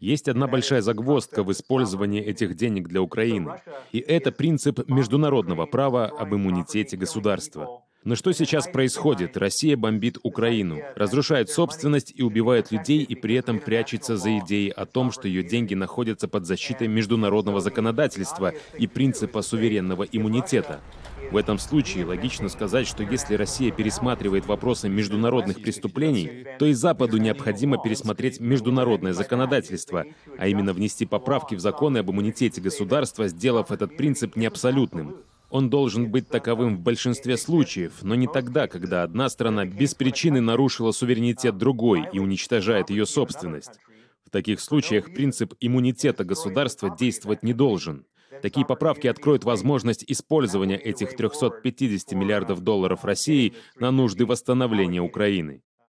Есть 0.00 0.26
одна 0.26 0.46
большая 0.46 0.80
загвоздка 0.80 1.42
в 1.42 1.52
использовании 1.52 2.22
этих 2.22 2.56
денег 2.56 2.88
для 2.88 3.02
Украины, 3.02 3.60
и 3.92 3.98
это 3.98 4.32
принцип 4.32 4.88
международного 4.88 5.66
права 5.66 6.06
об 6.06 6.34
иммунитете 6.34 6.96
государства. 6.96 7.82
Но 8.04 8.16
что 8.16 8.32
сейчас 8.32 8.68
происходит? 8.68 9.36
Россия 9.36 9.76
бомбит 9.78 10.18
Украину, 10.22 10.78
разрушает 10.94 11.48
собственность 11.48 12.12
и 12.14 12.22
убивает 12.22 12.70
людей, 12.70 13.02
и 13.02 13.14
при 13.14 13.34
этом 13.34 13.58
прячется 13.58 14.18
за 14.18 14.38
идеей 14.38 14.70
о 14.70 14.84
том, 14.84 15.10
что 15.10 15.26
ее 15.26 15.42
деньги 15.42 15.74
находятся 15.74 16.28
под 16.28 16.46
защитой 16.46 16.86
международного 16.86 17.60
законодательства 17.60 18.52
и 18.78 18.86
принципа 18.86 19.40
суверенного 19.40 20.04
иммунитета. 20.04 20.80
В 21.30 21.36
этом 21.36 21.58
случае 21.58 22.04
логично 22.04 22.48
сказать, 22.48 22.86
что 22.86 23.02
если 23.02 23.34
Россия 23.34 23.72
пересматривает 23.72 24.46
вопросы 24.46 24.88
международных 24.88 25.60
преступлений, 25.62 26.46
то 26.58 26.66
и 26.66 26.72
Западу 26.72 27.16
необходимо 27.16 27.78
пересмотреть 27.78 28.40
международное 28.40 29.12
законодательство, 29.12 30.04
а 30.38 30.48
именно 30.48 30.72
внести 30.72 31.06
поправки 31.06 31.54
в 31.54 31.60
законы 31.60 31.98
об 31.98 32.10
иммунитете 32.10 32.60
государства, 32.60 33.28
сделав 33.28 33.70
этот 33.70 33.96
принцип 33.96 34.36
неабсолютным. 34.36 35.16
Он 35.50 35.70
должен 35.70 36.10
быть 36.10 36.28
таковым 36.28 36.76
в 36.76 36.80
большинстве 36.80 37.36
случаев, 37.36 38.02
но 38.02 38.14
не 38.14 38.26
тогда, 38.26 38.66
когда 38.66 39.02
одна 39.02 39.28
страна 39.28 39.64
без 39.64 39.94
причины 39.94 40.40
нарушила 40.40 40.90
суверенитет 40.90 41.56
другой 41.56 42.08
и 42.12 42.18
уничтожает 42.18 42.90
ее 42.90 43.06
собственность. 43.06 43.78
В 44.26 44.30
таких 44.30 44.60
случаях 44.60 45.14
принцип 45.14 45.54
иммунитета 45.60 46.24
государства 46.24 46.94
действовать 46.98 47.44
не 47.44 47.52
должен. 47.52 48.04
Такие 48.44 48.66
поправки 48.66 49.06
откроют 49.06 49.44
возможность 49.44 50.04
использования 50.06 50.76
этих 50.76 51.16
350 51.16 52.12
миллиардов 52.12 52.60
долларов 52.60 53.02
России 53.02 53.54
на 53.76 53.90
нужды 53.90 54.26
восстановления 54.26 55.00
Украины. 55.00 55.62